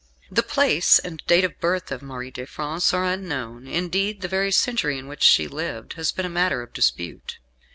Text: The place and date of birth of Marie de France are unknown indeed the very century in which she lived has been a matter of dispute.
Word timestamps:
The 0.31 0.41
place 0.41 0.97
and 0.97 1.21
date 1.27 1.43
of 1.45 1.59
birth 1.59 1.91
of 1.91 2.01
Marie 2.01 2.31
de 2.31 2.47
France 2.47 2.91
are 2.91 3.05
unknown 3.05 3.67
indeed 3.67 4.21
the 4.21 4.27
very 4.27 4.51
century 4.51 4.97
in 4.97 5.07
which 5.07 5.21
she 5.21 5.47
lived 5.47 5.93
has 5.93 6.11
been 6.11 6.25
a 6.25 6.27
matter 6.27 6.63
of 6.63 6.73
dispute. 6.73 7.37